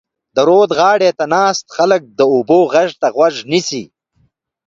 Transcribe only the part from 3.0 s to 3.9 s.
ته غوږ نیسي.